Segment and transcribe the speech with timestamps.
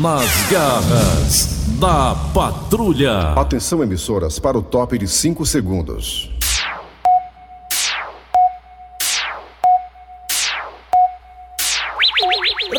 [0.00, 3.32] Nas garras da patrulha.
[3.36, 6.30] Atenção, emissoras, para o top de 5 segundos.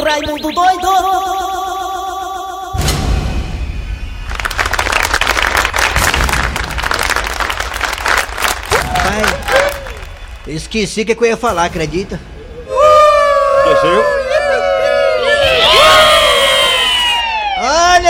[0.03, 0.87] Raimundo doido!
[9.03, 9.21] Pai,
[10.47, 12.19] esqueci o que, que eu ia falar, acredita?
[13.59, 14.22] Esqueceu?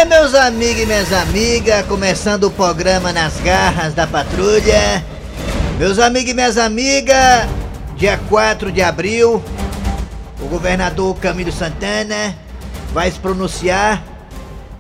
[0.08, 5.04] Meus amigos e minhas amigas, começando o programa Nas Garras da Patrulha.
[5.80, 7.48] Meus amigos e minhas amigas,
[7.96, 9.42] dia 4 de abril,
[10.42, 12.36] o governador Camilo Santana
[12.94, 14.04] vai se pronunciar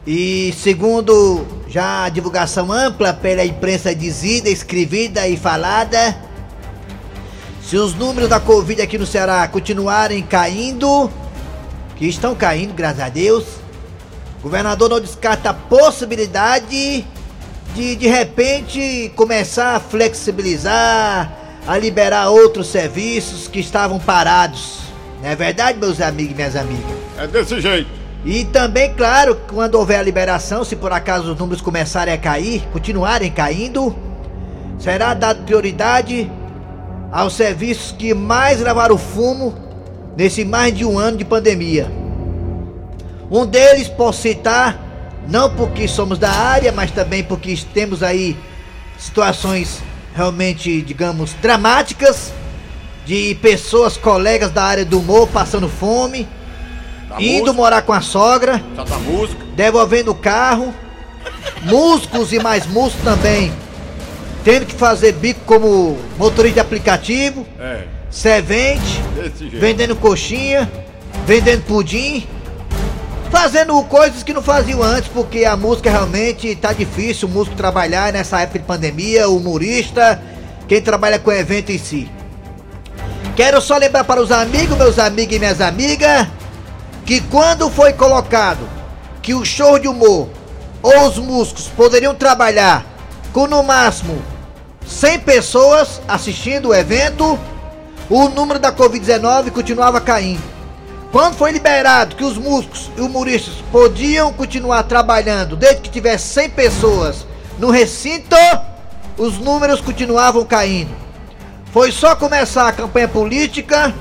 [0.05, 6.17] e, segundo já a divulgação ampla pela imprensa dizida, escrevida e falada,
[7.61, 11.09] se os números da Covid aqui no Ceará continuarem caindo,
[11.95, 13.62] que estão caindo, graças a Deus,
[14.43, 17.05] governador não descarta a possibilidade
[17.73, 21.31] de de repente começar a flexibilizar,
[21.65, 24.81] a liberar outros serviços que estavam parados.
[25.21, 26.91] Não é verdade, meus amigos e minhas amigas?
[27.17, 27.89] É desse jeito.
[28.25, 32.61] E também, claro, quando houver a liberação, se por acaso os números começarem a cair,
[32.71, 33.95] continuarem caindo,
[34.77, 36.29] será dada prioridade
[37.11, 39.55] aos serviços que mais levaram fumo
[40.17, 42.02] nesse mais de um ano de pandemia.
[43.29, 44.79] Um deles posso citar,
[45.27, 48.37] não porque somos da área, mas também porque temos aí
[48.97, 49.81] situações
[50.15, 52.31] realmente, digamos, dramáticas
[53.05, 56.27] de pessoas, colegas da área do humor passando fome,
[57.09, 58.61] Da indo música, morar com a sogra,
[59.05, 59.43] música.
[59.55, 60.73] devolvendo o carro,
[61.63, 63.51] músicos e mais músicos também,
[64.43, 69.01] tendo que fazer bico como motorista de aplicativo, É, servente,
[69.53, 70.71] vendendo coxinha,
[71.25, 72.27] vendendo pudim,
[73.33, 78.13] fazendo coisas que não faziam antes, porque a música realmente tá difícil, o músico trabalhar
[78.13, 80.21] nessa época de pandemia, o humorista,
[80.67, 82.07] quem trabalha com evento em si.
[83.35, 86.27] Quero só lembrar para os amigos, meus amigos e minhas amigas,
[87.07, 88.69] que quando foi colocado
[89.19, 90.29] que o show de humor
[90.83, 92.85] ou os músicos poderiam trabalhar
[93.33, 94.21] com no máximo
[94.85, 97.39] 100 pessoas assistindo o evento,
[98.11, 100.52] o número da Covid-19 continuava caindo.
[101.13, 106.49] Quando foi liberado que os músicos e humoristas podiam continuar trabalhando desde que tivesse 100
[106.49, 107.27] pessoas
[107.59, 108.35] no recinto,
[109.15, 110.89] os números continuavam caindo.
[111.71, 113.93] Foi só começar a campanha política,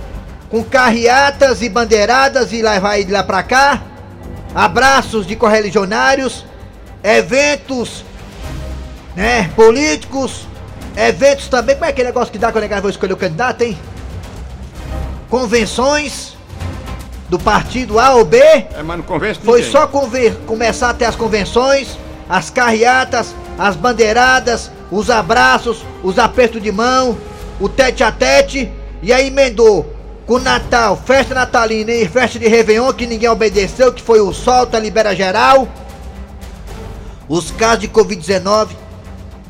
[0.49, 3.83] com carreatas e bandeiradas e lá vai e lá pra cá,
[4.55, 6.47] abraços de correligionários,
[7.05, 8.07] eventos,
[9.15, 10.47] né, políticos,
[10.97, 13.79] eventos também, como é aquele negócio que dá quando eu vou escolher o candidato, hein?
[15.29, 16.33] Convenções
[17.33, 19.73] do partido A ou B, É, mas não convence foi ninguém.
[19.73, 21.97] só conver- começar a ter as convenções,
[22.29, 27.17] as carreatas, as bandeiradas, os abraços, os apertos de mão,
[27.59, 32.93] o tete a tete, e aí emendou com Natal, festa natalina e festa de Réveillon
[32.93, 35.67] que ninguém obedeceu, que foi o solta, libera geral.
[37.27, 38.69] Os casos de Covid-19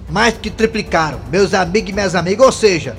[0.09, 2.97] mais que triplicaram, meus amigos e minhas amigas, ou seja,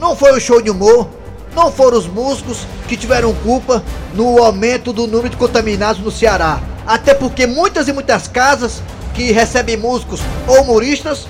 [0.00, 1.08] não foi o show de humor,
[1.56, 3.82] não foram os músicos que tiveram culpa
[4.14, 6.60] no aumento do número de contaminados no Ceará.
[6.86, 8.82] Até porque muitas e muitas casas
[9.14, 11.26] que recebem músicos ou humoristas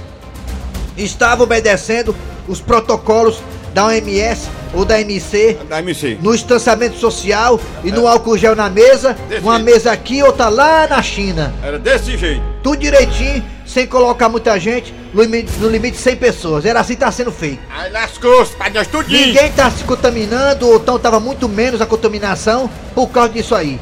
[0.97, 2.15] estavam obedecendo
[2.49, 3.41] os protocolos
[3.73, 6.19] da OMS ou da MC Da MC.
[6.21, 9.65] no distanciamento social e no álcool gel na mesa, Desse uma jeito.
[9.65, 11.53] mesa aqui, outra lá na China.
[11.63, 12.43] Era desse jeito.
[12.63, 16.65] Tudo direitinho, sem colocar muita gente, no limite, no limite de 100 pessoas.
[16.67, 17.61] Era assim que tá sendo feito.
[17.71, 19.27] Aí lascou-se, pra nós tudinho.
[19.29, 23.79] Ninguém tá se contaminando, ou então tava muito menos a contaminação por causa disso aí.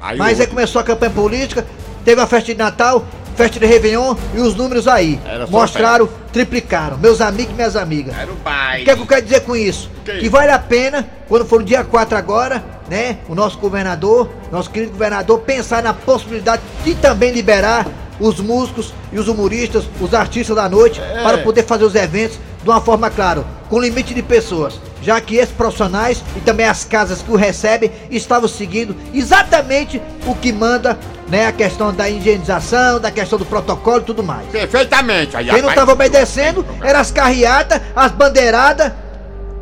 [0.00, 1.66] Aí Mas o aí começou a campanha política,
[2.04, 3.04] teve a festa de Natal,
[3.36, 5.18] festa de Réveillon e os números aí.
[5.48, 6.98] Mostraram, triplicaram.
[6.98, 8.14] Meus amigos e minhas amigas.
[8.16, 8.84] Era o O baile.
[8.84, 9.90] que, é que eu quero dizer com isso?
[10.04, 10.30] Que Que isso?
[10.30, 13.18] vale a pena, quando for o dia 4 agora, né?
[13.28, 17.86] O nosso governador, nosso querido governador, pensar na possibilidade de também liberar
[18.18, 21.22] os músicos e os humoristas, os artistas da noite, É.
[21.22, 24.78] para poder fazer os eventos de uma forma, claro, com limite de pessoas.
[25.02, 30.34] Já que esses profissionais e também as casas que o recebem estavam seguindo exatamente o
[30.34, 30.98] que manda,
[31.30, 31.46] né?
[31.46, 34.46] A questão da higienização, da questão do protocolo e tudo mais.
[34.48, 35.36] Perfeitamente.
[35.36, 38.92] Aí, Quem não estava obedecendo eram as carreatas, as bandeiradas,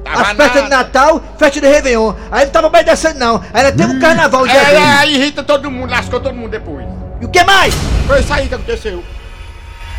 [0.05, 0.71] Tava as festas de.
[0.71, 2.15] Natal, festa de Réveillon.
[2.31, 3.43] Aí não tava obedecendo, não.
[3.53, 6.87] Ainda teve um carnaval dia É, aí irrita todo mundo, lascou todo mundo depois.
[7.21, 7.75] E o que mais?
[8.07, 9.05] Foi isso aí que aconteceu.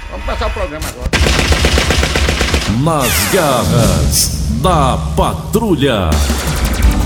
[0.09, 1.09] Vamos passar o programa agora.
[2.83, 6.09] Nas garras da patrulha.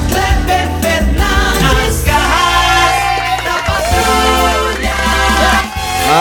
[0.09, 0.82] Kleber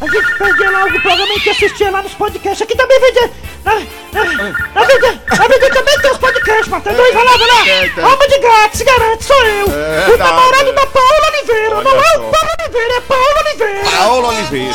[0.00, 2.62] A gente perdia lá algum programa e que assistia lá nos podcasts.
[2.62, 3.30] Aqui também vende.
[3.64, 7.64] Na, na, na, na Verdinha também tem os podcasts, tem dois, vai lá, vai lá.
[7.64, 8.04] Tem, tem.
[8.04, 9.66] Alma de gato, se garante, sou eu.
[9.68, 11.76] É o namorado da Paula Oliveira.
[11.76, 13.90] Olha não é o Paulo Oliveira, é Paula Oliveira.
[13.90, 14.74] Paulo Oliveira.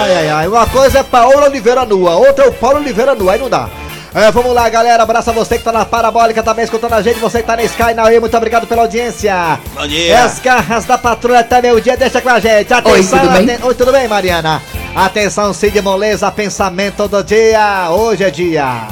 [0.00, 0.48] Ai, ai, ai.
[0.48, 3.32] Uma coisa é Paola Oliveira nua, outra é o Paulo Oliveira nua.
[3.34, 3.68] Aí não dá.
[4.14, 5.02] É, vamos lá, galera.
[5.02, 7.18] Abraço a você que tá na Parabólica, também escutando a gente.
[7.18, 9.58] Você que tá na Sky, na Oi, muito obrigado pela audiência.
[9.74, 10.24] Bom dia.
[10.24, 12.72] as garras da patrulha até meu dia, deixa com a gente.
[12.72, 13.42] Atenção, tudo bem?
[13.54, 14.62] aten- Oi, tudo bem, Mariana?
[14.94, 17.88] Atenção, Cid Moleza, pensamento do dia.
[17.90, 18.86] Hoje é dia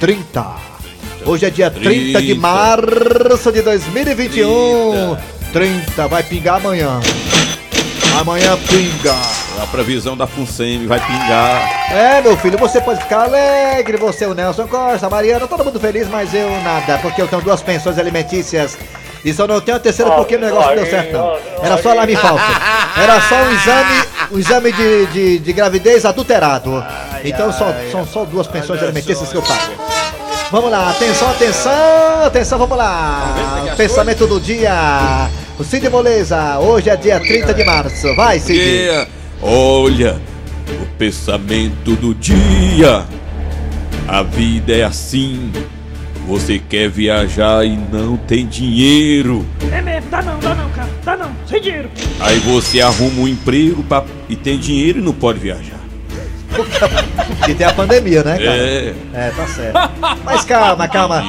[0.00, 0.44] 30.
[1.24, 2.40] Hoje é dia 30, de 30.
[2.40, 5.16] março de 2021.
[5.52, 7.00] 30, vai pingar amanhã.
[8.20, 9.14] Amanhã pinga.
[9.62, 11.92] A previsão da FUNSEMI vai pingar.
[11.92, 15.80] É, meu filho, você pode ficar alegre, você, o Nelson Costa, a Mariana, todo mundo
[15.80, 18.76] feliz, mas eu nada, porque eu tenho duas pensões alimentícias.
[19.24, 21.36] E só não tenho a terceira porque o negócio não deu certo, não.
[21.62, 22.44] Era só alarme falso.
[22.96, 26.84] Era só um exame, um exame de, de, de gravidez adulterado.
[27.24, 29.72] Então só, são só duas pensões alimentícias que eu pago.
[30.52, 33.74] Vamos lá, atenção, atenção, atenção, vamos lá.
[33.76, 35.28] Pensamento do dia.
[35.58, 38.14] O Cid Moleza, hoje é dia 30 de março.
[38.14, 39.08] Vai, Cid.
[39.48, 40.20] Olha,
[40.82, 43.06] o pensamento do dia.
[44.08, 45.52] A vida é assim.
[46.26, 49.46] Você quer viajar e não tem dinheiro.
[49.70, 50.88] É mesmo, dá não, dá não, cara.
[51.04, 51.88] Dá não, sem dinheiro.
[52.18, 54.04] Aí você arruma um emprego pra...
[54.28, 55.75] e tem dinheiro e não pode viajar.
[57.48, 58.56] E tem a pandemia, né, cara?
[58.56, 58.94] É.
[59.12, 59.78] É, tá certo.
[60.24, 61.22] Mas calma, calma.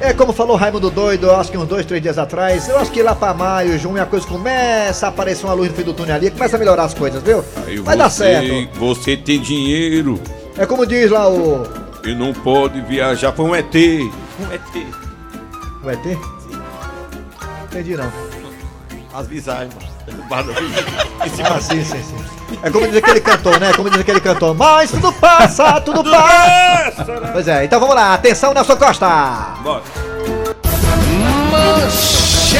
[0.00, 2.68] É como falou o Raimundo Doido, eu acho que uns dois, três dias atrás.
[2.68, 5.76] Eu acho que lá pra maio, junho, a coisa começa a aparecer uma luz no
[5.76, 7.44] fim do túnel ali, começa a melhorar as coisas, viu?
[7.66, 8.68] Aí Vai você, dar certo.
[8.78, 10.20] Você tem dinheiro
[10.56, 11.66] É como diz lá o.
[12.04, 13.74] e não pode viajar para um ET.
[13.74, 14.86] Um ET.
[15.82, 16.18] O ET?
[17.70, 18.12] Entendi não.
[19.12, 19.94] As visagens, mano.
[20.30, 22.14] Ah, sim, sim, sim.
[22.62, 23.72] É como diz aquele cantor, né?
[23.74, 24.54] Como diz aquele cantor.
[24.54, 27.04] Mas tudo passa, tudo passa.
[27.32, 28.14] Pois é, então vamos lá.
[28.14, 29.06] Atenção, Nelson Costa.
[29.62, 29.82] Bora.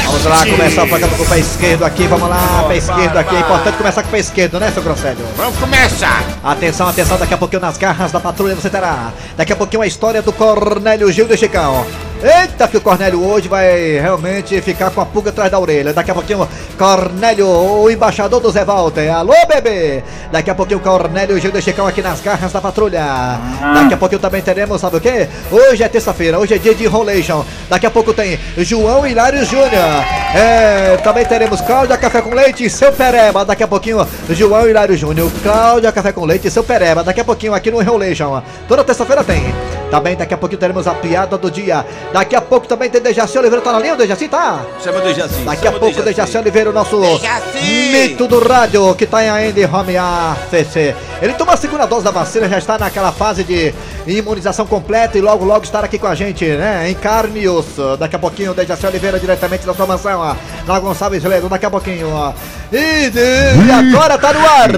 [0.06, 2.06] Vamos lá, começar o programa com o pé esquerdo aqui.
[2.06, 3.36] Vamos lá, pé esquerdo aqui.
[3.36, 5.24] É importante começar com o pé esquerdo, né, seu Grosselho?
[5.36, 6.22] Vamos começar!
[6.42, 9.12] Atenção, atenção, daqui a pouquinho nas garras da patrulha você terá.
[9.36, 11.86] Daqui a pouquinho a história do Cornélio Gil do Chicão.
[12.24, 15.92] Eita, que o Cornélio hoje vai realmente ficar com a pulga atrás da orelha.
[15.92, 16.48] Daqui a pouquinho,
[16.78, 19.10] Cornélio, o embaixador do Zé Walter.
[19.14, 20.02] Alô, bebê!
[20.32, 23.38] Daqui a pouquinho, Cornélio Gil do Chicão aqui nas garras da patrulha.
[23.74, 25.28] Daqui a pouquinho também teremos, sabe o quê?
[25.52, 27.44] Hoje é terça-feira, hoje é dia de enrolation.
[27.68, 30.23] Daqui a pouco tem João Hilário Júnior.
[30.34, 33.44] É, também teremos Cláudia Café com Leite e seu Pereba.
[33.44, 35.30] Daqui a pouquinho, João Hilário Júnior.
[35.44, 37.04] Cláudia Café com Leite e seu Pereba.
[37.04, 38.42] Daqui a pouquinho aqui no Enrolation.
[38.66, 39.44] Toda terça-feira tem.
[39.92, 41.86] Também daqui a pouquinho teremos a piada do dia.
[42.12, 43.62] Daqui a pouco também tem Dejaci Oliveira.
[43.62, 44.26] Tá na linha, o Dejaci?
[44.26, 44.60] Tá?
[44.82, 45.34] Chama o Dejaci.
[45.44, 47.92] Daqui a chama o pouco o Dejaci Oliveira, o nosso Dejaci!
[47.92, 50.96] mito do rádio, que tá ainda em home ACC.
[51.22, 53.72] Ele tomou a segunda dose da vacina, já está naquela fase de
[54.04, 56.90] imunização completa e logo, logo estará aqui com a gente, né?
[56.90, 57.96] Em carne e osso.
[57.96, 60.36] Daqui a pouquinho o Dejaci Oliveira, diretamente da sua mansão, ó.
[60.66, 62.32] Na Gonçalves Ledo, daqui a pouquinho, ó.
[62.72, 64.70] E, e agora tá no ar.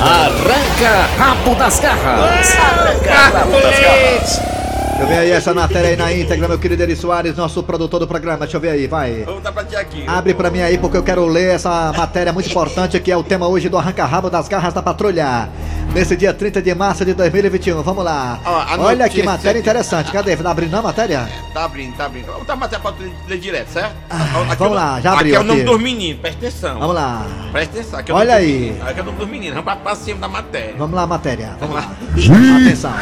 [0.00, 2.56] Arranca rabo das garras.
[2.56, 4.59] Arranca rabo das garras.
[5.00, 8.00] Deixa eu ver aí essa matéria aí na íntegra, meu querido Eri Soares, nosso produtor
[8.00, 8.40] do programa.
[8.40, 9.22] Deixa eu ver aí, vai.
[9.24, 10.04] Vamos dar pra ti aqui.
[10.06, 13.22] Abre pra mim aí porque eu quero ler essa matéria muito importante que é o
[13.24, 15.48] tema hoje do arranca-rabo das garras da patrulha.
[15.94, 17.82] Nesse dia 30 de março de 2021.
[17.82, 18.38] Vamos lá.
[18.78, 19.60] Olha que matéria aqui.
[19.60, 20.12] interessante.
[20.12, 20.36] Cadê?
[20.36, 21.28] Tá abrindo a matéria?
[21.54, 22.26] Tá abrindo, tá abrindo.
[22.26, 23.92] Vamos dar matéria pra tu ler direto, certo?
[24.10, 25.70] Ah, Aqui vamos lá, já Aqui abriu é o nome aqui.
[25.70, 26.78] dos meninos, presta atenção.
[26.78, 27.26] Vamos lá.
[27.50, 27.98] Presta atenção.
[27.98, 28.76] Aqui é Olha aí.
[28.86, 29.54] Aqui é o nome dos meninos.
[29.54, 30.74] Vamos pra, pra cima da matéria.
[30.78, 31.56] Vamos lá, matéria.
[31.58, 31.90] Vamos lá.
[32.12, 32.92] Atenção.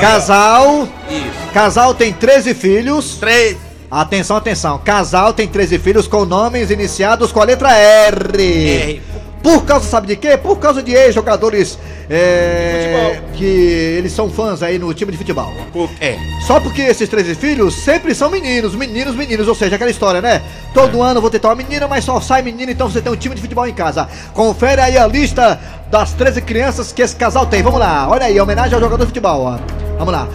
[0.00, 0.88] Casal.
[1.10, 1.39] Isso.
[1.52, 3.16] Casal tem 13 filhos.
[3.16, 3.56] Três.
[3.90, 4.78] Atenção, atenção.
[4.78, 8.70] Casal tem 13 filhos com nomes iniciados com a letra R.
[8.70, 9.02] R.
[9.42, 10.36] Por causa, sabe de quê?
[10.36, 11.78] Por causa de ex-jogadores
[12.10, 15.50] é, que eles são fãs aí no time de futebol.
[15.72, 16.16] Por- É.
[16.46, 20.42] Só porque esses 13 filhos sempre são meninos, meninos, meninos, ou seja, aquela história, né?
[20.74, 23.34] Todo ano vou tentar uma menina, mas só sai menino, então você tem um time
[23.34, 24.08] de futebol em casa.
[24.34, 25.58] Confere aí a lista
[25.90, 27.62] das 13 crianças que esse casal tem.
[27.62, 29.42] Vamos lá, olha aí, homenagem ao jogador de futebol.
[29.44, 29.58] ó.
[29.98, 30.26] Vamos lá.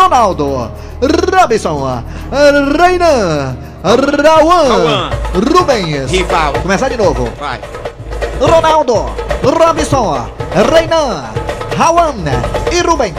[0.00, 0.70] Ronaldo,
[1.34, 2.02] Robinson,
[2.78, 6.10] Reinan, Rauan, Rubens.
[6.10, 6.60] Rivaldo.
[6.60, 7.28] Começar de novo.
[7.38, 7.60] Vai.
[8.40, 9.06] Ronaldo,
[9.42, 10.28] Robinson,
[10.70, 11.24] Reinan,
[11.76, 12.14] Rauan
[12.70, 13.14] e Rubens.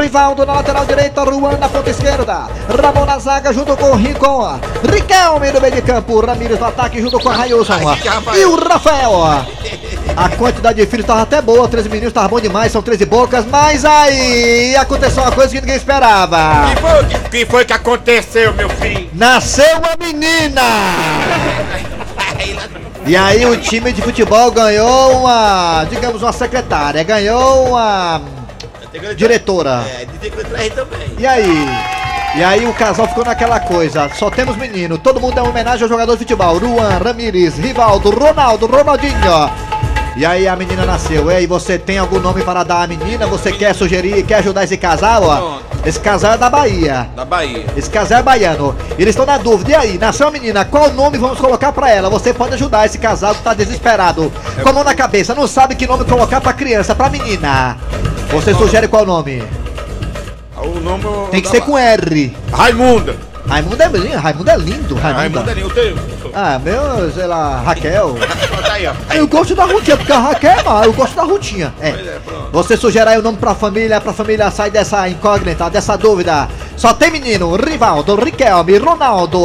[0.00, 2.48] Rivaldo na lateral direita, Ruan na ponta esquerda.
[2.68, 4.58] Ramon na zaga junto com o Rincon.
[4.82, 6.20] Riquelme no meio de campo.
[6.20, 7.74] Ramires no ataque junto com o Railson.
[8.34, 9.46] E o Rafael.
[10.16, 13.44] A quantidade de filhos tava até boa, 13 meninos tava bom demais, são 13 bocas,
[13.44, 16.70] mas aí aconteceu uma coisa que ninguém esperava.
[16.74, 19.10] Que foi, que, que foi que aconteceu, meu filho?
[19.12, 20.62] Nasceu uma menina!
[23.06, 28.20] E aí o time de futebol ganhou uma, digamos, uma secretária, ganhou uma
[29.16, 29.84] diretora.
[29.88, 30.04] É,
[30.70, 31.14] também.
[31.16, 31.66] E aí?
[32.36, 35.84] E aí o casal ficou naquela coisa, só temos menino, todo mundo é uma homenagem
[35.84, 39.50] ao jogador de futebol, Ruan, Ramires, Rivaldo, Ronaldo, Ronaldinho.
[40.16, 43.26] E aí a menina nasceu, e aí você tem algum nome para dar à menina?
[43.26, 45.22] Você quer sugerir, quer ajudar esse casal?
[45.22, 45.58] Ó?
[45.84, 47.06] Esse casal é da Bahia.
[47.14, 47.66] Da Bahia.
[47.76, 48.74] Esse casal é baiano.
[48.98, 49.72] Eles estão na dúvida.
[49.72, 52.08] E aí, nasceu a menina, qual nome vamos colocar pra ela?
[52.08, 54.32] Você pode ajudar esse casal que tá desesperado.
[54.62, 57.76] Com a mão na cabeça, não sabe que nome colocar pra criança, pra menina.
[58.30, 59.44] Você sugere qual nome?
[60.56, 61.04] O nome.
[61.30, 62.34] Tem que ser com R.
[62.50, 63.16] Raimunda.
[63.46, 64.94] Raimundo é lindo, Raimundo é lindo.
[64.96, 65.38] Raimundo.
[65.40, 65.96] Raimunda é o teu.
[66.34, 68.16] Ah, meu, sei lá, Raquel.
[68.76, 68.92] Aí, ó.
[69.14, 71.72] Eu gosto da Rutinha, porque a Raquel é má, eu gosto da Rutinha.
[71.80, 72.18] É.
[72.52, 76.46] Você sugere aí o nome pra família, pra família sair dessa incógnita, dessa dúvida.
[76.76, 79.44] Só tem menino, Rivaldo, Riquelme, Ronaldo,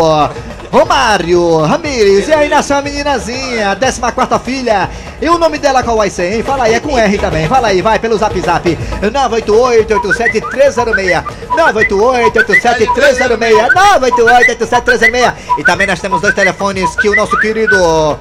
[0.70, 4.02] Romário, Ramires, e aí nasceu uma meninazinha, 14
[4.44, 4.90] filha.
[5.22, 6.44] E o nome dela qual vai ser, hein?
[6.44, 7.48] Fala aí, é com R também.
[7.48, 8.78] Fala aí, vai pelo zap zap.
[9.02, 11.24] 988-87306.
[11.52, 13.72] 988-87306.
[13.72, 15.34] 988-87306.
[15.58, 18.20] E também nós temos dois telefones que o nosso querido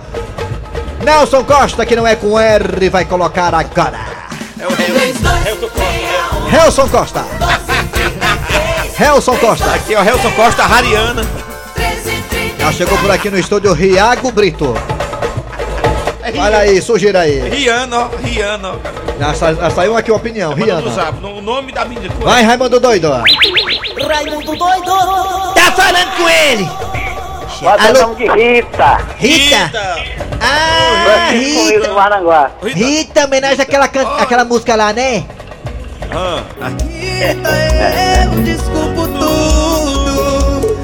[1.02, 3.98] Nelson Costa, que não é com R, vai colocar agora.
[4.58, 6.50] É o Helson Costa.
[6.50, 7.24] Nelson Costa.
[8.98, 9.70] Nelson Costa.
[9.74, 11.22] Aqui é o Helson Costa, Rariana.
[12.58, 14.74] Já chegou por aqui no estúdio Riago Brito.
[16.38, 17.40] Olha aí, sugira aí.
[17.48, 18.76] Rihanna, ó.
[19.18, 20.90] Já, sa- já saiu aqui uma opinião, Manda no Rihanna.
[20.94, 21.18] zap.
[21.20, 22.14] no- O nome da menina.
[22.20, 23.10] Vai, Raimundo Doido.
[23.10, 25.54] Raimundo doido!
[25.54, 26.68] Tá falando com ele.
[27.66, 28.14] Alô?
[28.14, 28.98] de Rita.
[29.18, 30.29] Rita.
[30.40, 31.92] Ah, Luiz Rita.
[31.92, 32.50] Maranguá.
[32.62, 35.24] Rita, homenagem àquela, can- àquela música lá, né?
[36.12, 36.42] Ah,
[38.24, 40.76] Eu desculpo tudo!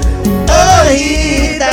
[0.49, 1.69] Ô Rita,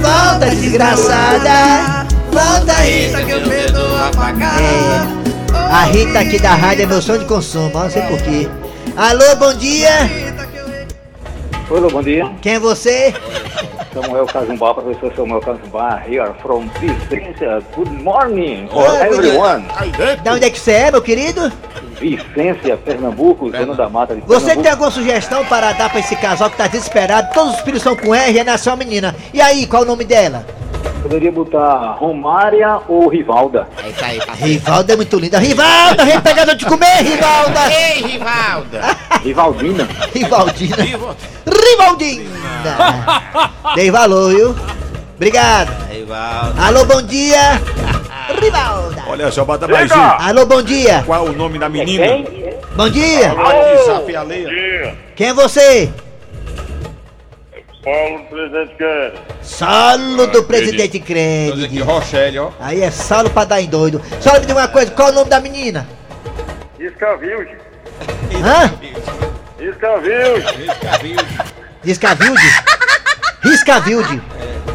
[0.00, 2.06] volta desgraçada.
[2.32, 3.22] Volta Rita.
[3.24, 4.56] que eu perdoo apagar!
[4.60, 8.48] É, a Rita aqui da rádio é meu sonho de consumo, não sei porquê.
[8.96, 9.90] Alô, bom dia.
[11.68, 12.30] Olá, bom dia.
[12.40, 13.12] Quem é você?
[13.96, 17.62] Samuel Cazumbá, professor Samuel Cazumbá, here from Vicência.
[17.74, 19.64] Good morning for Oi, everyone.
[20.22, 21.50] Da onde é que você é, meu querido?
[21.98, 24.62] Vicência, Pernambuco, zona da mata de Você Pernambuco.
[24.62, 27.32] tem alguma sugestão para dar pra esse casal que tá desesperado?
[27.32, 29.16] Todos os filhos são com R, é nasceu uma menina.
[29.32, 30.44] E aí, qual o nome dela?
[31.02, 33.66] Poderia botar Romária ou Rivalda.
[34.38, 35.38] Rivalda é muito linda.
[35.38, 37.72] Rivalda, vem pegar de comer, Rivalda!
[37.72, 38.82] Ei, Rivalda.
[39.22, 39.88] Rivaldina.
[40.12, 40.76] Rivaldina.
[40.76, 41.16] Rivaldina!
[43.74, 44.56] Dei valor, viu?
[45.16, 45.70] Obrigado.
[45.90, 46.62] Rivalda.
[46.62, 47.60] Alô, bom dia.
[48.40, 49.02] Rivalda.
[49.06, 49.94] Olha só, bota mais um.
[49.94, 51.02] Alô, bom dia.
[51.04, 52.06] Qual o nome da menina?
[52.06, 52.58] Quem?
[52.74, 53.34] Bom dia.
[53.34, 54.96] WhatsApp, Aleia.
[55.14, 55.90] Quem é você?
[57.82, 59.14] Paulo Presidente quer.
[59.40, 61.78] Saulo do Presidente Tô dizendo aqui, Crente.
[61.80, 62.50] Rochelle, ó.
[62.58, 64.02] Aí é Saulo pra dar em doido.
[64.20, 65.86] Só me diga uma coisa, qual é o nome da menina?
[66.80, 67.56] Iscavilde.
[68.44, 68.72] Hã?
[69.60, 70.44] Iscavilde.
[71.86, 72.42] Riscavilde?
[73.44, 74.20] Riscavilde.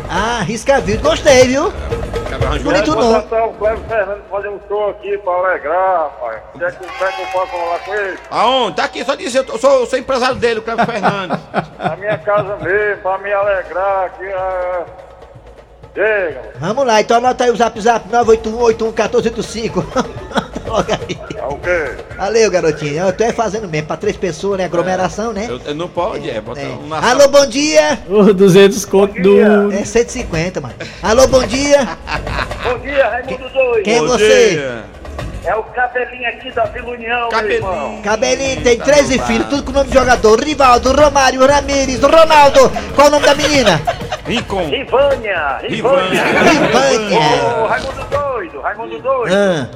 [0.10, 1.04] Ah, Riscavilde.
[1.04, 1.74] Gostei, viu?
[2.64, 3.22] Bonito Vou nome.
[3.22, 6.42] botar o Cleber Fernando fazer um show aqui pra alegrar, pai.
[6.58, 8.18] Quer que, quer que eu possa falar com ele?
[8.32, 8.76] Aonde?
[8.78, 11.38] Tá aqui, só dizer, eu tô- sou, eu sou empresário dele, o Cleber Fernandes.
[11.78, 14.26] Na minha casa mesmo, pra me alegrar aqui.
[14.34, 14.86] ah,
[15.94, 19.84] Chega, Vamos lá, então anota aí o zap zap 981811485.
[20.72, 21.18] Logo aí.
[21.36, 21.96] é o quê?
[22.18, 23.06] Valeu, garotinho.
[23.08, 24.66] Eu tô é fazendo mesmo, pra três pessoas, né?
[24.66, 25.48] Aglomeração, né?
[25.50, 26.42] Eu, eu não pode, é, É.
[26.82, 28.00] um na Alô, bom dia.
[28.10, 29.72] Ô, 200 conto do.
[29.74, 30.74] É 150, mano.
[31.04, 31.98] Alô, bom dia.
[32.64, 33.84] Bom dia, Raimundo Doido.
[33.84, 34.50] Quem é Bom você?
[34.52, 34.84] dia.
[35.44, 37.72] É o cabelinho aqui da Vila União, meu irmão.
[37.72, 38.04] Cabelinho.
[38.04, 40.40] Cabelinho tem 13 filhos, tudo com o nome de jogador.
[40.40, 42.72] Rivaldo, Romário, Ramires, Ronaldo.
[42.94, 43.82] Qual o nome da menina?
[44.28, 44.70] Rincon.
[44.70, 46.24] Rivânia, Rivânia.
[46.24, 47.20] Rivânia.
[47.60, 48.52] Ô, Raimundo Doido.
[48.52, 49.34] doido, Raimundo doido.
[49.36, 49.68] Ah,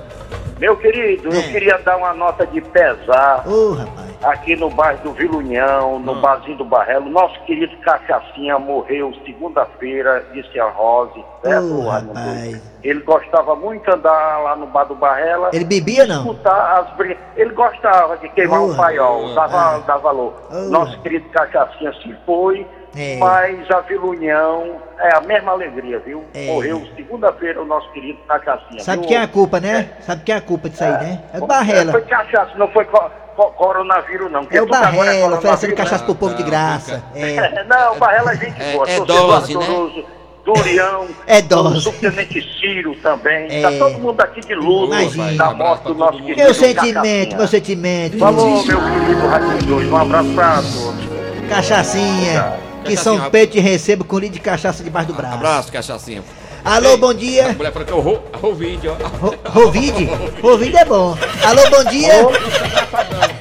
[0.59, 1.51] Meu querido, eu É.
[1.51, 3.75] queria dar uma nota de pesar ô
[4.23, 7.09] aqui no bairro do Vilunhão, no barzinho do Barrelo.
[7.09, 12.13] Nosso querido Cachacinha morreu segunda-feira, disse a Rose, certo, Ô, Raimundo?
[12.19, 12.61] rapaz.
[12.83, 15.49] Ele gostava muito de andar lá no bar do Barrela.
[15.51, 16.17] Ele bebia não?
[16.21, 17.15] escutar as brin...
[17.35, 20.33] Ele gostava de queimar Oh, um paiol, dava, dava valor.
[20.49, 20.69] Oh.
[20.69, 23.17] Nosso querido Cachacinha se foi, É.
[23.17, 26.23] mas a Vilunhão é a mesma alegria, viu?
[26.33, 26.47] É.
[26.47, 28.79] Morreu segunda-feira o nosso querido Cachacinha.
[28.81, 29.07] Sabe viu?
[29.09, 29.89] quem é a culpa, né?
[30.01, 31.21] Sabe quem é a culpa disso aí, né?
[31.33, 31.91] É o Barrela.
[31.91, 34.41] Foi cachaça, não foi co- co- coronavírus, não.
[34.43, 37.03] porque É o agora Barrela, oferecendo cachaça pro povo de graça.
[37.15, 37.63] É.
[37.67, 38.89] Não, o Barrela é gente É- boa.
[38.89, 40.03] é Sou dose, né?
[40.45, 41.77] Durião, É dose.
[41.77, 43.47] o subtenente Ciro também.
[43.49, 43.61] É.
[43.63, 45.33] Tá todo mundo aqui de luto Imagina.
[45.43, 47.37] da morte do nosso querido Meu sentimento, Cachacinha.
[47.37, 48.17] meu sentimento.
[48.19, 51.49] Falou, meu querido Ratinho Um abraço pra todos.
[51.49, 52.53] Cachaçinha.
[52.85, 53.31] Que São Cachacinha.
[53.31, 55.33] Pedro te recebo com litro de cachaça debaixo do braço.
[55.35, 56.23] Abraço, cachacinha.
[56.63, 57.47] Alô, bom dia.
[57.49, 58.93] A mulher falou que eu ro- rovide, ó.
[59.19, 60.05] Ro- Rovide?
[60.41, 61.15] Rovide é bom.
[61.43, 62.11] Alô, bom dia.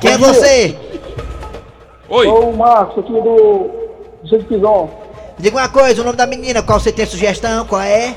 [0.00, 0.76] Quem é você?
[2.08, 2.26] Oi.
[2.26, 3.70] Sou o Marcos aqui do
[4.28, 4.90] Centro Pison.
[5.38, 7.64] Diga uma coisa, o nome da menina, qual você tem sugestão?
[7.66, 8.14] Qual é?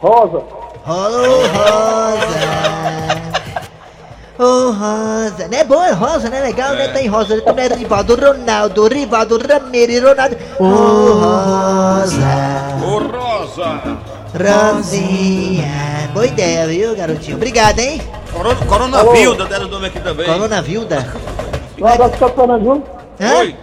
[0.00, 0.42] Rosa.
[0.86, 0.90] Oh,
[1.54, 3.23] Rosa.
[4.70, 5.48] Rosa.
[5.50, 6.40] Não é bom, é Rosa, né?
[6.40, 6.88] Legal, né?
[6.88, 10.36] Tem Rosa, também é Rivaldo Ronaldo, Rivaldo Ramirez, Ronaldo.
[10.58, 10.64] Oh,
[11.14, 12.18] Rosa.
[12.84, 13.98] Ô, Rosa.
[14.34, 16.10] Rosinha.
[16.12, 17.36] Boa ideia, viu, garotinho?
[17.36, 18.00] Obrigado, hein?
[18.32, 20.26] Corona, coronavírus, deram o nome aqui também.
[20.26, 21.06] Corona Vilda.
[21.80, 22.82] Um abraço pro Fernando.
[23.20, 23.38] Hã?
[23.38, 23.56] Oi.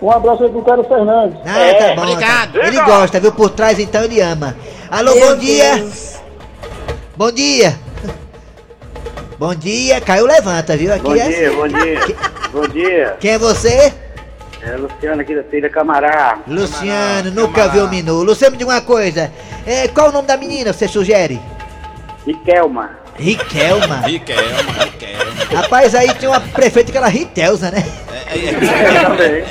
[0.00, 1.38] Um abraço aí pro Cário Fernandes.
[1.44, 2.02] Ah, tá bom.
[2.02, 2.52] obrigado.
[2.52, 2.66] tá.
[2.66, 3.32] Ele gosta, viu?
[3.32, 4.56] Por trás, então, ele ama.
[4.90, 5.86] Alô, bom dia.
[7.16, 7.78] Bom dia.
[9.40, 10.02] Bom dia.
[10.02, 10.92] Caiu, levanta, viu?
[10.92, 11.56] Aqui Bom é dia, assim.
[11.56, 12.00] bom dia.
[12.52, 13.16] Bom dia.
[13.18, 13.90] Quem é você?
[14.60, 16.40] É Luciano aqui da Telha Camará.
[16.46, 18.22] Luciano, nunca viu o Minu.
[18.22, 19.32] Luciano, me diga uma coisa.
[19.66, 21.40] É, qual o nome da menina você sugere?
[22.26, 22.90] Riquelma.
[23.16, 24.02] Riquelma.
[24.04, 25.62] Riquelma, Riquelma.
[25.62, 27.82] Rapaz, aí tinha uma prefeita que era Ritelza, né?
[28.26, 28.52] É,
[29.00, 29.44] também.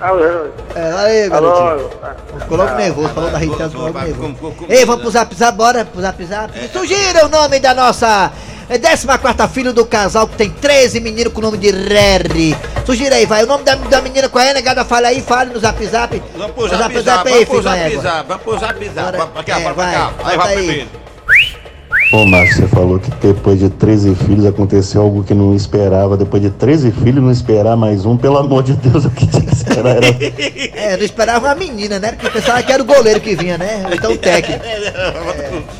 [0.00, 0.46] Alô.
[0.76, 1.66] É, valeu, garotinho.
[1.66, 2.40] Alô.
[2.40, 4.36] Ficou logo nervoso, falou da Ritelza, ficou logo vai, nervoso.
[4.68, 6.52] Ei, vamos pro zap zap, bora pro zap zap.
[6.72, 8.30] Sugira o nome da nossa
[8.68, 12.54] 14 filho do casal que tem 13 meninos com o nome de Reri.
[12.84, 13.42] Sugira aí, vai.
[13.42, 14.84] O nome da, da menina qual é, negada?
[14.84, 16.22] Fala aí, fala no zap zap.
[16.36, 18.88] Vamos pro No zap zap, aí, vamos pro filho da zap zap, vamos pro zap
[18.90, 19.16] zap.
[19.16, 20.12] Vamos pra cá, É, bora pra vai, cá.
[20.24, 20.66] Aí vai aí.
[20.66, 20.88] primeiro.
[22.10, 26.16] Ô, Márcio, você falou que depois de 13 filhos aconteceu algo que não esperava.
[26.16, 29.42] Depois de 13 filhos, não esperar mais um, pelo amor de Deus, o que tinha
[29.42, 30.06] que esperar era.
[30.74, 32.12] É, não esperava uma menina, né?
[32.12, 33.82] Porque pensava que era o goleiro que vinha, né?
[33.86, 34.64] Ou Então o técnico.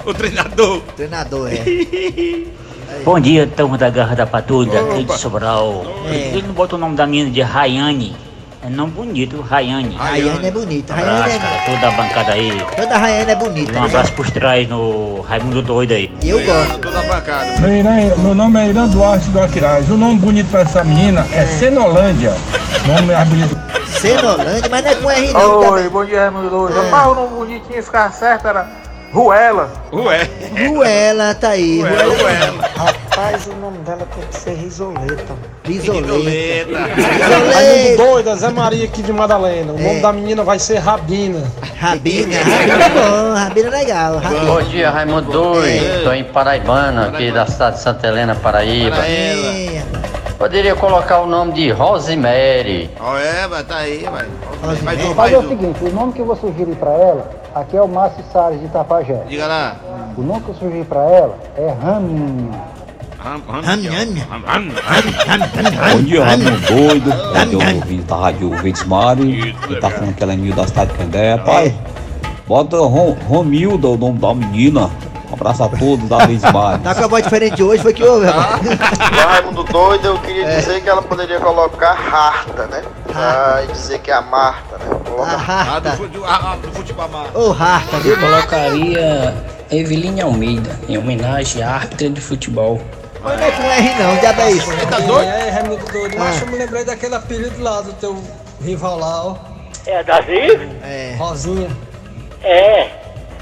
[0.05, 0.77] O treinador.
[0.77, 2.45] O treinador, é.
[3.05, 5.85] Bom dia, turma da Garra da Patrulha, aqui de Sobral.
[6.07, 6.33] É.
[6.35, 8.15] Ele não botou o nome da menina de Rayane.
[8.63, 9.95] É nome bonito, Rayane.
[9.97, 10.93] Rayane é bonita.
[10.93, 11.75] Um Rayane abraço é...
[11.75, 12.53] toda a bancada aí.
[12.77, 13.79] Toda Rayane é bonita.
[13.79, 16.13] Um abraço por trás no Raimundo Doido aí.
[16.23, 16.79] E eu gosto.
[16.79, 17.61] Toda bancada.
[18.19, 19.89] Meu nome é Irã Duarte do Aquiraz.
[19.89, 22.35] O nome bonito pra essa menina é Senolândia.
[22.87, 23.57] Nome mais bonito.
[23.87, 25.61] Cenolândia, mas não é com R não.
[25.61, 26.79] tá bom dia, Raimundo Doido.
[26.79, 26.85] É.
[26.85, 29.71] Rapaz, o nome bonitinho ficar certo era Ruela.
[29.93, 30.29] Ué.
[30.69, 31.83] Ruela, tá aí.
[31.83, 32.25] Ué, Ruela.
[32.25, 32.69] ué.
[32.77, 35.35] Rapaz, o nome dela tem que ser Risoleta.
[35.65, 36.03] Risoleta.
[36.03, 37.97] Raimundo Risoleta.
[37.97, 39.73] Doido, Zé Maria aqui de Madalena.
[39.73, 39.83] O É.
[39.83, 41.43] nome da menina vai ser Rabina.
[41.81, 42.37] Rabina.
[42.39, 43.35] Rabina é bom.
[43.35, 44.19] Rabina é legal.
[44.19, 44.45] Rabina.
[44.45, 46.05] Bom dia, Raimundo Doido.
[46.05, 48.97] Tô em Paraibana, aqui da cidade de Santa Helena, Paraíba.
[49.07, 49.83] É.
[50.39, 52.91] Poderia colocar o nome de Rosemary.
[53.01, 54.27] Ó, é, vai, tá aí, vai.
[54.63, 54.85] Rosemary.
[54.85, 57.29] Mais um, Mas mais é o seguinte, o nome que eu vou sugerir pra ela,
[57.61, 59.23] aqui é o Márcio Salles de Itapajé.
[59.29, 59.77] Diga lá.
[60.17, 62.61] O nome que eu sugeri pra ela é Raminha.
[63.19, 63.63] Ram, Ram, ram.
[63.63, 65.93] ram, ram.
[65.93, 67.13] Bom dia, Raimundo Doido.
[67.37, 69.57] Aqui é o ouvinte da Rádio Verdes Mari.
[69.69, 71.37] Ele tá falando que ela é mil da cidade de Candé.
[71.39, 71.75] Pai,
[72.47, 74.91] bota Rom, Romilda, o nome da menina.
[75.31, 76.81] Um abraço a todos da Verdes Mari.
[76.83, 78.61] Tá com a voz diferente hoje, foi que houve, rapaz.
[79.27, 82.83] Raimundo doido, eu queria dizer que ela poderia colocar Harta, né?
[83.05, 84.98] Pra dizer que é a Marta, né?
[85.25, 85.77] A Coloca Ah,
[86.27, 87.39] ah, ah, do futebol amado.
[87.39, 88.19] Ô, Harta, viu?
[88.19, 89.35] Colocaria
[89.71, 92.81] Eveline Almeida, em homenagem à árbitra de futebol.
[93.23, 94.71] Mas não é com R não, diabo é isso.
[94.87, 95.29] Tá doido?
[95.29, 98.23] É, Raimundo Doido, mas eu me lembrei daquele apelido lá do teu
[98.63, 99.37] rival lá, ó.
[99.87, 100.71] É Davi?
[100.85, 101.17] É.
[101.19, 101.69] Rosinha.
[102.43, 102.91] É.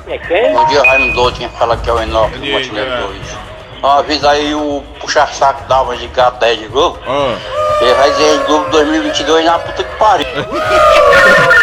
[0.08, 0.52] É quem?
[0.52, 1.32] Bom dia, Raimundo.
[1.32, 2.46] Quem fala aqui é o Enoque do.
[2.46, 3.46] Montenegro 2.
[3.82, 6.98] Avisa aí o puxa-saco da Alva de Gato 10 de Globo.
[7.06, 7.34] Ó.
[7.80, 10.26] Ele vai dizer em Globo 2022 na puta que pariu.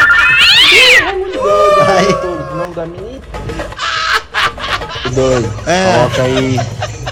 [1.44, 2.14] Aí.
[2.52, 3.22] O nome da menina?
[5.14, 5.94] Doido, É.
[5.94, 6.60] coloca aí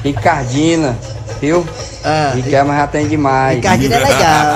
[0.04, 0.98] Ricardina,
[1.40, 1.66] viu?
[2.04, 3.58] Ah, já tem demais.
[3.58, 4.56] Ricardinho é legal.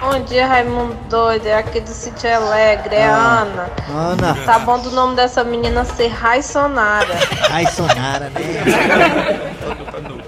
[0.00, 1.46] Bom dia, Raimundo Doido.
[1.46, 3.42] É aqui do Sítio Alegre, é Ah.
[3.42, 3.70] Ana.
[4.10, 4.34] Ana.
[4.44, 7.14] Tá bom do nome dessa menina ser Raissonara.
[7.50, 8.40] Ai, Sonara, né?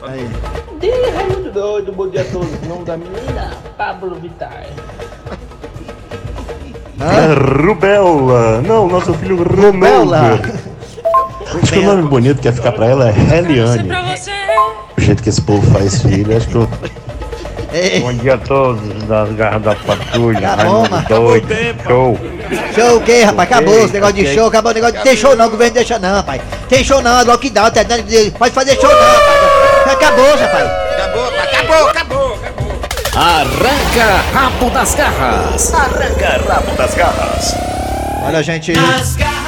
[0.06, 0.30] Aí.
[0.80, 2.50] Dia, Raimundo Doido, bom dia a todos.
[2.62, 4.64] O nome da menina, Pablo Vittar.
[7.04, 8.62] É Rubela.
[8.62, 10.14] Não, nosso filho Ronaldo.
[11.62, 13.90] Acho que o nome bonito que ia ficar pra ela é Heliane.
[14.96, 16.68] O jeito que esse povo faz filho, acho que eu...
[18.00, 20.56] Bom dia a todos das garras da patrulha.
[20.90, 21.48] Mas doido.
[21.82, 22.18] Show.
[22.72, 23.50] Show o quê, rapaz?
[23.50, 24.34] Acabou esse negócio de ok.
[24.34, 26.40] show, acabou o negócio de tem show não, o governo deixa não, rapaz.
[26.68, 27.96] Tem show não, é lockdown, tá, tá,
[28.38, 29.92] pode fazer show não, rapaz.
[29.92, 30.70] Acabou, rapaz.
[30.94, 32.13] Acabou, acabou, acabou.
[33.16, 35.72] Arranca rabo das garras.
[35.72, 37.54] Arranca rabo das garras.
[38.26, 39.43] Olha, gente, As garras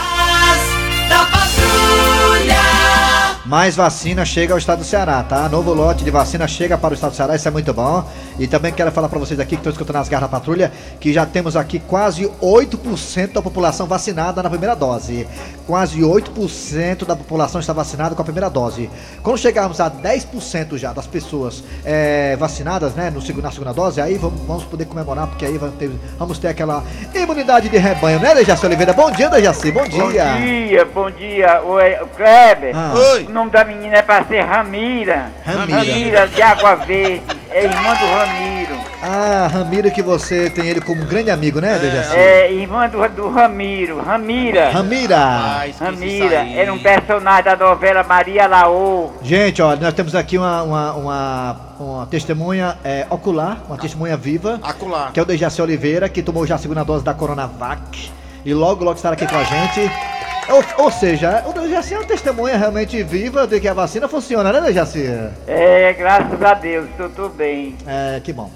[3.46, 5.48] mais vacina chega ao estado do Ceará, tá?
[5.48, 8.04] Novo lote de vacina chega para o estado do Ceará, isso é muito bom.
[8.40, 11.12] E também quero falar para vocês aqui que estão escutando as garras da patrulha, que
[11.12, 15.28] já temos aqui quase 8% da população vacinada na primeira dose.
[15.64, 18.90] Quase 8% da população está vacinada com a primeira dose.
[19.22, 24.16] Quando chegarmos a 10% já das pessoas eh, vacinadas, né, no, na segunda dose, aí
[24.16, 26.82] vamos, vamos poder comemorar, porque aí vamos ter, vamos ter aquela
[27.14, 28.92] imunidade de rebanho, né, Dejaci Oliveira?
[28.92, 30.02] Bom dia, Dejaci, bom dia.
[30.02, 31.62] Bom dia, bom dia.
[31.62, 32.76] Oi, o Kleber.
[32.76, 32.92] Ah.
[32.94, 35.30] O nome da menina é pra ser Ramira.
[35.44, 36.26] Ramira.
[36.26, 37.22] de Água Verde.
[37.50, 38.76] É irmã do Ramiro.
[39.02, 42.16] Ah, Ramiro, que você tem ele como um grande amigo, né, Dejaci?
[42.16, 44.00] É, irmã do, do Ramiro.
[44.00, 44.70] Ramira.
[44.70, 45.66] Ramira.
[45.78, 46.46] Ramira.
[46.48, 49.12] Era um personagem da novela Maria Laô.
[49.22, 54.58] Gente, ó, nós temos aqui uma, uma, uma, uma testemunha é, ocular, uma testemunha viva.
[54.62, 55.12] Ocular.
[55.12, 58.10] Que é o Dejaci Oliveira, que tomou já a segunda dose da Coronavac.
[58.46, 60.15] E logo, logo estará aqui com a gente.
[60.48, 64.52] Ou, ou seja, o Dejaci é uma testemunha realmente viva de que a vacina funciona,
[64.52, 65.04] né, Dejaci?
[65.46, 67.76] É, graças a Deus, eu tô bem.
[67.86, 68.50] É, que bom.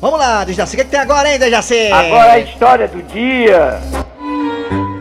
[0.00, 1.92] Vamos lá, Dejaci, o que, que tem agora, hein, Dejaci?
[1.92, 3.80] Agora a história do dia.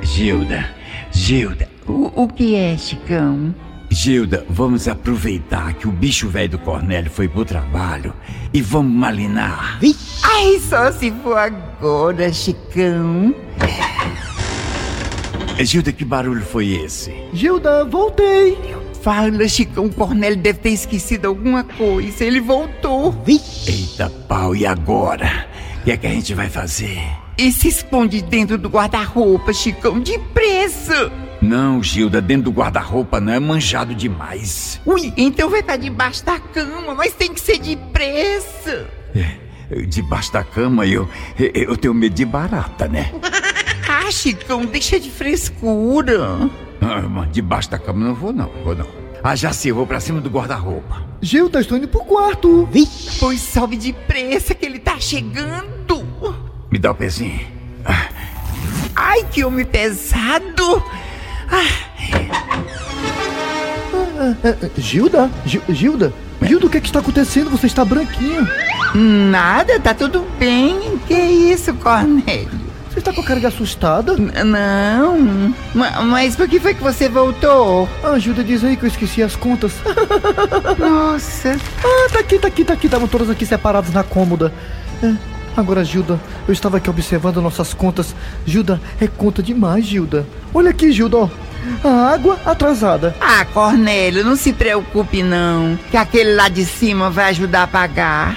[0.03, 0.65] Gilda,
[1.11, 3.55] Gilda, o, o que é, Chicão?
[3.91, 8.13] Gilda, vamos aproveitar que o bicho velho do Cornélio foi pro trabalho
[8.53, 9.79] e vamos malinar.
[10.23, 13.33] Ai, só se for agora, Chicão.
[15.65, 17.13] Gilda, que barulho foi esse?
[17.33, 18.57] Gilda, voltei.
[19.01, 22.23] Fala, Chicão, o Cornélio deve ter esquecido alguma coisa.
[22.23, 23.15] Ele voltou.
[23.27, 25.47] Eita pau, e agora?
[25.79, 26.99] O que é que a gente vai fazer?
[27.37, 31.11] E se esconde dentro do guarda-roupa, Chicão, depressa!
[31.41, 34.81] Não, Gilda, dentro do guarda-roupa não é manjado demais.
[34.85, 38.87] Ui, então vai estar debaixo da cama, mas tem que ser depressa!
[39.15, 43.11] É, debaixo da cama eu, eu tenho medo de barata, né?
[44.07, 46.49] Ah, Chicão, deixa de frescura.
[46.81, 48.87] Ah, mas debaixo da cama não vou não, vou não.
[49.23, 51.03] Ah, já sei, eu vou pra cima do guarda-roupa.
[51.21, 52.67] Gilda, estou indo pro quarto.
[53.19, 56.05] Pois sobe depressa que ele tá chegando.
[56.71, 57.39] Me dá o pezinho.
[57.85, 58.07] Ah.
[58.95, 60.81] Ai, que homem pesado.
[61.51, 61.65] Ah,
[63.93, 65.29] ah, ah, Gilda?
[65.45, 66.13] Gi- Gilda?
[66.41, 67.49] Gilda, o que, é que está acontecendo?
[67.49, 68.47] Você está branquinha.
[68.95, 70.97] Nada, tá tudo bem.
[71.07, 72.58] Que isso, Cornélio?
[72.89, 74.15] Você está com a cara de assustada?
[74.17, 75.53] Não.
[75.75, 77.87] Ma- Mas por que foi que você voltou?
[78.17, 79.73] Gilda, diz aí que eu esqueci as contas.
[80.77, 81.55] Nossa.
[81.83, 82.87] Ah, tá aqui, tá aqui, tá aqui.
[82.87, 84.51] Estavam todas aqui separadas na cômoda.
[85.03, 85.13] É,
[85.55, 88.15] agora, Gilda, eu estava aqui observando nossas contas.
[88.45, 90.25] Gilda, é conta demais, Gilda.
[90.53, 91.29] Olha aqui, Gilda, ó.
[91.83, 93.15] A água atrasada.
[93.21, 98.35] Ah, Cornélio, não se preocupe não, que aquele lá de cima vai ajudar a pagar.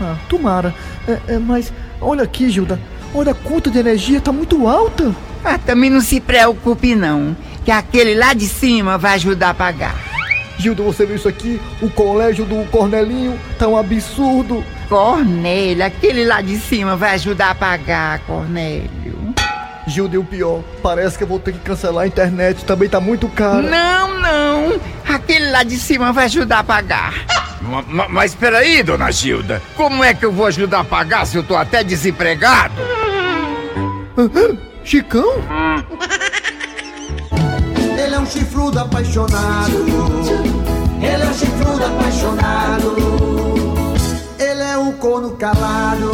[0.00, 0.74] Ah, tomara.
[1.06, 2.80] É, é, mas, olha aqui, Gilda.
[3.14, 5.14] Olha, a conta de energia tá muito alta.
[5.44, 9.94] Ah, também não se preocupe não, que aquele lá de cima vai ajudar a pagar.
[10.58, 11.60] Gilda, você viu isso aqui?
[11.80, 14.64] O colégio do Cornelinho tá um absurdo.
[14.88, 19.34] Cornélio, aquele lá de cima vai ajudar a pagar, Cornélio.
[19.86, 23.00] Gilda, e o pior, parece que eu vou ter que cancelar a internet, também tá
[23.00, 23.62] muito caro.
[23.62, 27.14] Não, não, aquele lá de cima vai ajudar a pagar.
[28.10, 29.62] Mas espera aí, dona Gilda.
[29.76, 32.74] Como é que eu vou ajudar a pagar se eu tô até desempregado?
[34.84, 35.24] Chicão?
[37.98, 39.86] Ele é um chifrudo apaixonado.
[41.02, 42.96] Ele é um chifrudo apaixonado.
[44.38, 46.12] Ele é um corno calado.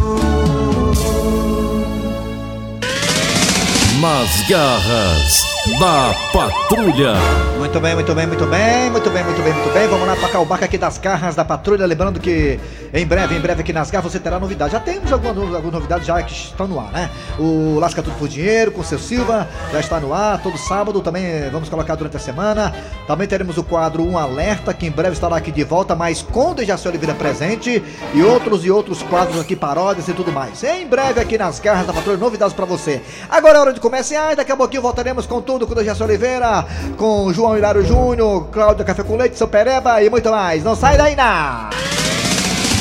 [4.01, 7.15] Nas garras da patrulha.
[7.59, 9.87] Muito bem, muito bem, muito bem, muito bem, muito bem, muito bem.
[9.87, 11.87] Vamos lá tocar o barco aqui das garras da patrulha.
[11.87, 12.59] Lembrando que
[12.93, 14.73] em breve, em breve aqui nas garras você terá novidade.
[14.73, 17.11] Já temos algumas, novidades já que estão no ar, né?
[17.39, 20.43] O Lasca Tudo por Dinheiro com o seu Silva já está no ar.
[20.43, 22.75] Todo sábado também eh, vamos colocar durante a semana.
[23.07, 26.55] Também teremos o quadro Um Alerta, que em breve estará aqui de volta, mas com
[26.55, 27.83] Dejaci Oliveira presente.
[28.15, 30.65] E outros e outros quadros aqui, paródias e tudo mais.
[30.65, 33.03] Em breve aqui nas garras da patrulha, novidades pra você.
[33.29, 34.35] Agora é hora de começar.
[34.35, 36.64] Daqui a pouquinho voltaremos com tudo com o Dejaci Oliveira,
[36.96, 40.64] com João Hilário Júnior, Cláudia Café com Leite, seu Pereba e muito mais.
[40.64, 41.70] Não sai daí, não!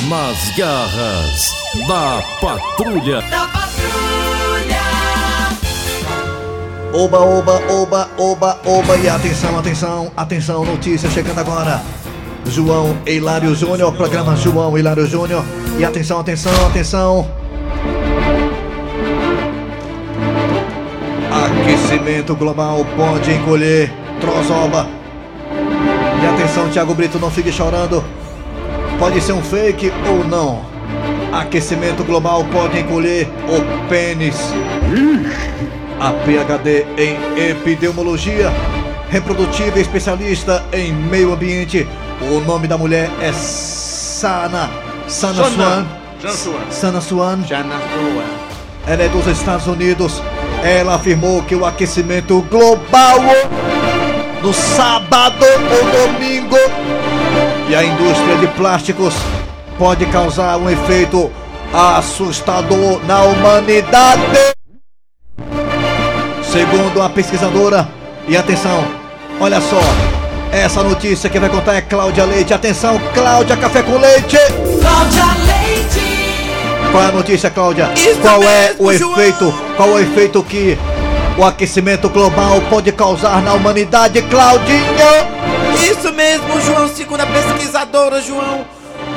[0.10, 1.54] Nas garras
[1.88, 3.24] da patrulha.
[6.92, 11.82] Oba, oba, oba, oba, oba e atenção, atenção, atenção, notícia chegando agora.
[12.48, 15.44] João Hilário Júnior, programa João Hilário Júnior.
[15.78, 17.39] E atenção, atenção, atenção.
[21.70, 24.88] Aquecimento global pode encolher Trozoba.
[26.20, 28.04] E atenção, Thiago Brito, não fique chorando.
[28.98, 30.66] Pode ser um fake ou não.
[31.32, 34.36] Aquecimento global pode encolher o pênis.
[36.00, 38.52] A PhD em epidemiologia
[39.12, 41.88] reprodutiva e especialista em meio ambiente.
[42.20, 44.72] O nome da mulher é Sana.
[45.08, 45.86] Sana Swan.
[46.72, 47.40] Sana Swan.
[48.88, 50.20] Ela é dos Estados Unidos.
[50.64, 53.20] Ela afirmou que o aquecimento global
[54.42, 56.58] no sábado ou domingo
[57.70, 59.14] e a indústria de plásticos
[59.78, 61.32] pode causar um efeito
[61.74, 64.22] assustador na humanidade.
[66.44, 67.88] Segundo a pesquisadora,
[68.28, 68.84] e atenção,
[69.40, 69.80] olha só,
[70.52, 72.54] essa notícia que vai contar é Cláudia Leite.
[72.54, 74.38] Atenção, Cláudia Café com Leite.
[74.82, 76.92] Cláudia Leite.
[76.92, 77.90] Qual é a notícia, Cláudia?
[78.22, 79.69] qual é o efeito?
[79.80, 80.78] Qual o efeito que
[81.38, 84.94] o aquecimento global pode causar na humanidade, Claudinho?
[85.90, 88.66] Isso mesmo, João, segundo a pesquisadora, João.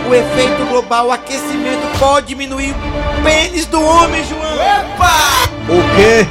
[0.08, 4.54] O efeito global, o aquecimento pode diminuir o pênis do homem, João.
[4.54, 5.50] Epa!
[5.68, 6.28] O quê?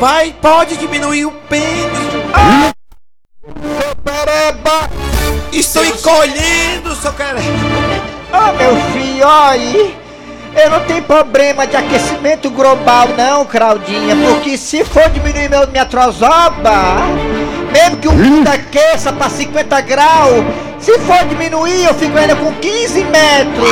[0.00, 2.72] Vai, pode diminuir o pênis, João.
[4.02, 4.88] Pereba!
[5.52, 7.40] Estou encolhendo, seu cara.
[8.32, 9.99] Ô meu filho, olha,
[10.60, 15.86] eu não tenho problema de aquecimento global não, Claudinha, porque se for diminuir meu, minha
[15.86, 16.96] trozoba,
[17.72, 20.44] mesmo que o mundo aqueça pra 50 graus,
[20.78, 23.68] se for diminuir eu fico ainda com 15 metros.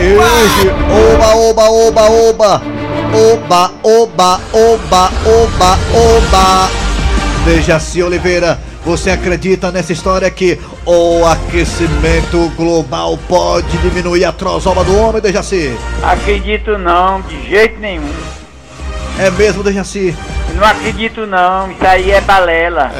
[0.00, 0.68] Esse,
[1.14, 2.62] oba, oba, oba, oba.
[3.12, 6.70] Oba, oba, oba, oba, oba.
[7.44, 8.58] Dejaci Oliveira,
[8.90, 15.76] você acredita nessa história que o aquecimento global pode diminuir a trozoba do homem, Dejaci?
[16.02, 18.12] Acredito não, de jeito nenhum.
[19.16, 20.16] É mesmo, Dejaci?
[20.56, 22.90] Não acredito não, isso aí é balela.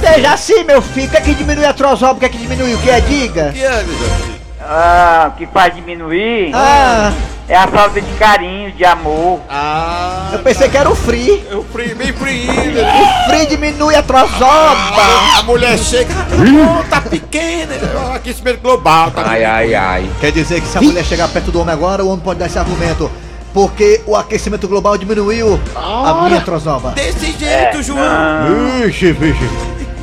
[0.00, 3.00] Seja assim, meu filho, quer que diminui a trozoba, quer que diminui o que é?
[3.00, 3.50] Diga.
[3.50, 4.43] que é, Dejaci?
[4.66, 7.12] Ah, o que faz diminuir Ah.
[7.48, 9.40] é a falta de carinho, de amor.
[9.48, 11.44] Ah, Eu pensei que era o free.
[11.50, 12.50] eu fui bem frio.
[12.50, 15.02] O free diminui a trozoba.
[15.38, 17.74] A mulher chega, "Ah, tá pequena,
[18.08, 19.10] o aquecimento global.
[19.10, 20.10] Tá Ai, ai, ai.
[20.20, 22.46] Quer dizer que se a mulher chegar perto do homem agora, o homem pode dar
[22.46, 23.10] esse argumento.
[23.52, 26.90] Porque o aquecimento global diminuiu a minha trozoba.
[26.90, 27.98] Desse jeito, É, João.
[27.98, 28.88] não.
[28.88, 29.48] Ixi, vixe.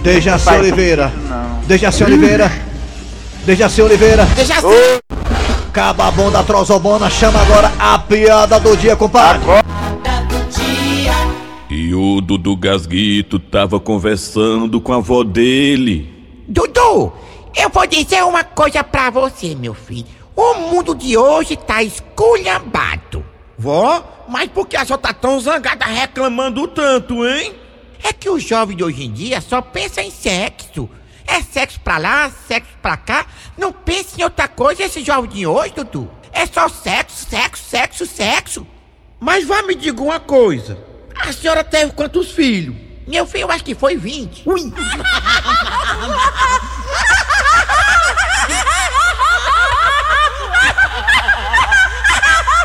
[0.03, 1.11] Dejaci Oliveira.
[1.67, 2.49] Dejaci Oliveira.
[3.45, 4.25] Dejaci Oliveira.
[4.35, 4.67] Dejaci.
[5.73, 9.41] Cababom da Trozobona chama agora a piada do dia, compadre.
[11.69, 16.43] E o Dudu Gasguito tava conversando com a avó dele.
[16.47, 17.13] Dudu,
[17.55, 20.05] eu vou dizer uma coisa pra você, meu filho.
[20.35, 23.25] O mundo de hoje tá esculhambado.
[23.57, 27.53] Vó, mas por que a senhora tá tão zangada reclamando tanto, hein?
[28.03, 30.89] É que o jovem de hoje em dia só pensa em sexo.
[31.31, 33.25] É sexo pra lá, sexo pra cá.
[33.57, 36.11] Não pensa em outra coisa esse jovem de hoje, Dudu.
[36.33, 38.67] É só sexo, sexo, sexo, sexo.
[39.17, 40.77] Mas vá me diga uma coisa.
[41.15, 42.75] A senhora teve quantos filhos?
[43.07, 44.43] Meu filho, eu acho que foi 20.
[44.45, 44.73] Ui.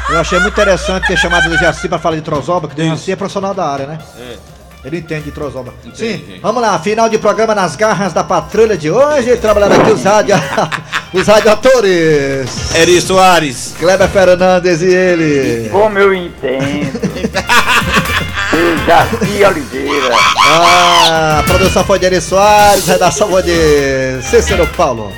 [0.09, 3.13] Eu achei muito interessante ter chamado o Dejaci pra falar de Trozoba, que o Dejaci
[3.13, 3.99] é profissional da área, né?
[4.87, 5.75] Ele entende de Trozoba.
[5.93, 9.37] Sim, vamos lá, final de programa nas garras da patrulha de hoje.
[9.37, 10.37] Trabalhando aqui os rádio,
[11.13, 12.73] os radioatores.
[12.73, 13.75] Eri Soares.
[13.81, 15.69] Kleber Fernandes e ele.
[15.71, 17.01] Como eu entendo.
[18.87, 20.15] Jaci Oliveira.
[20.49, 25.13] Ah, a produção foi de Eri Soares, redação foi de Cícero Paulo.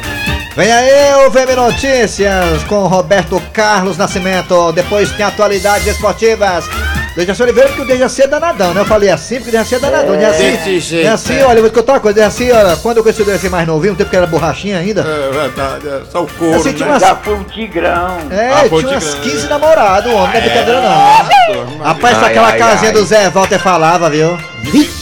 [0.57, 4.73] Vem aí o VM Notícias com Roberto Carlos Nascimento.
[4.73, 6.65] Depois tem atualidades esportivas.
[7.19, 8.81] Dejaci Oliveira, porque o Dejaci é danadão, né?
[8.81, 10.15] Eu falei assim, porque o Dejaci é danadão.
[10.15, 11.45] É, Dejaci, desse jeito, Dejaci, é.
[11.45, 12.15] olha, eu vou te contar uma coisa.
[12.15, 15.01] Dejaci, olha, quando eu conheci o Dejaci mais novinho, um tempo que era borrachinha ainda.
[15.03, 16.93] É verdade, é só o couro, Assim, tinha né?
[16.93, 18.19] umas- Já foi um tigrão.
[18.31, 19.23] É, Ah, tinha umas tigrão.
[19.23, 21.79] 15 namorados, o homem, não é brincadeira não.
[21.85, 22.93] Rapaz, se aquela ai, casinha ai.
[22.97, 24.39] do Zé Walter falava, viu?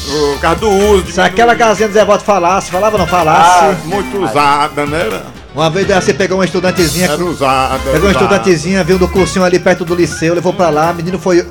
[0.09, 1.11] O caso do uso.
[1.12, 3.64] Se aquela casinha do Zé Walter falasse, falava ou não falasse?
[3.64, 5.20] Ah, muito usada, né?
[5.55, 7.07] Uma vez você pegou uma estudantezinha.
[7.11, 7.79] Era usada.
[7.90, 11.46] Pegou uma estudantezinha, viu do cursinho ali perto do liceu, levou pra lá, menino foi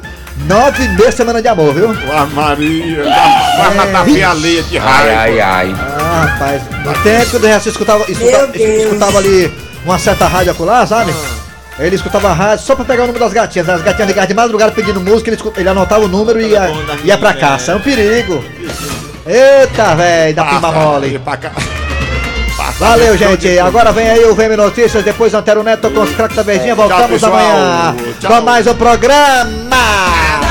[0.48, 1.90] nove meses semana de amor, viu?
[2.12, 3.04] Ah, Maria,
[3.58, 5.20] vai matar a alheia de raiva.
[5.20, 5.76] Ai, ai, ai.
[5.80, 9.54] Ah, rapaz, no tempo que o Dejaci escutava, escutava, escutava ali
[9.86, 11.14] uma certa rádio acolá, sabe?
[11.78, 13.68] Ele escutava a rádio só pra pegar o número das gatinhas.
[13.68, 16.70] As gatinhas ligavam de madrugada pedindo música, ele, escu- ele anotava o número e ia,
[17.04, 17.74] ia pra caça.
[17.74, 18.44] É um perigo.
[19.26, 21.20] Eita, velho, da prima mole.
[22.80, 23.58] Valeu, gente.
[23.60, 26.76] Agora vem aí o VM Notícias, depois Antero Neto com os craques da Verdinha.
[26.76, 27.34] Voltamos pessoal.
[27.34, 28.32] amanhã Tchau.
[28.32, 30.45] com mais um programa.